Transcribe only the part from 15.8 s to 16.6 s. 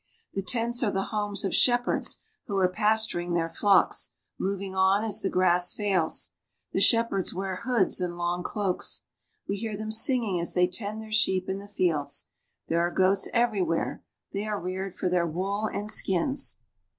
skins.